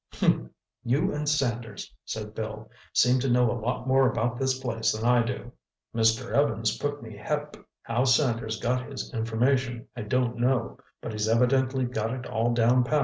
"Humph! 0.13 0.49
You 0.83 1.13
and 1.13 1.29
Sanders," 1.29 1.93
said 2.05 2.33
Bill, 2.33 2.71
"seem 2.91 3.19
to 3.19 3.29
know 3.29 3.51
a 3.51 3.61
lot 3.61 3.87
more 3.87 4.09
about 4.09 4.35
this 4.35 4.57
place 4.57 4.93
than 4.93 5.05
I 5.07 5.21
do." 5.21 5.51
"Mr. 5.93 6.31
Evans 6.31 6.75
put 6.79 7.03
me 7.03 7.15
hep. 7.15 7.55
How 7.83 8.05
Sanders 8.05 8.57
got 8.59 8.89
his 8.89 9.13
information, 9.13 9.85
I 9.95 10.01
don't 10.01 10.37
know, 10.37 10.79
but 11.01 11.11
he's 11.11 11.29
evidently 11.29 11.85
got 11.85 12.11
it 12.15 12.25
all 12.25 12.51
down 12.51 12.83
pat. 12.83 12.99